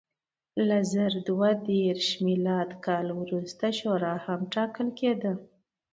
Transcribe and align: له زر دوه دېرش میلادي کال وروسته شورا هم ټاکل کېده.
له 0.67 0.77
زر 0.93 1.13
دوه 1.27 1.49
دېرش 1.69 2.07
میلادي 2.25 2.77
کال 2.85 3.07
وروسته 3.21 3.65
شورا 3.79 4.15
هم 4.25 4.39
ټاکل 4.53 4.87
کېده. 4.99 5.33